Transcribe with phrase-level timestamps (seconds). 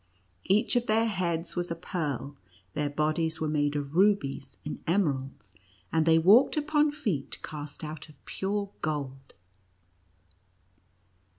[0.45, 2.35] Each of their heads was a pearl;
[2.73, 5.53] their bodies were made of rubies and emeralds;
[5.93, 9.35] and they walked upon feet cast out of pure gold.